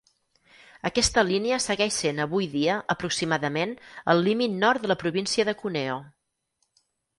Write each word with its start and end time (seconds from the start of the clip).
Aquesta 0.89 1.23
línia 1.27 1.59
segueix 1.65 1.97
sent 2.03 2.21
avui 2.25 2.47
dia 2.55 2.79
aproximadament 2.95 3.77
el 4.15 4.25
límit 4.31 4.59
nord 4.67 4.87
de 4.89 4.93
la 4.95 4.99
província 5.05 5.49
de 5.53 5.57
Cuneo. 5.63 6.03